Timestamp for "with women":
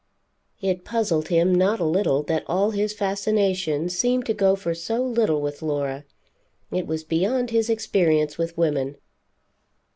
8.35-8.95